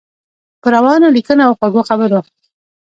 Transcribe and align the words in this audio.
په 0.61 0.67
روانو 0.75 1.07
لیکنو 1.15 1.43
او 1.47 1.53
خوږو 1.59 1.81
خبرو. 1.89 2.19